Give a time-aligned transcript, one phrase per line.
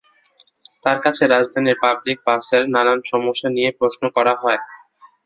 [0.83, 4.61] তাঁর কাছে রাজধানীর পাবলিক বাসের নানান সমস্যা নিয়েই প্রশ্ন করা হয়।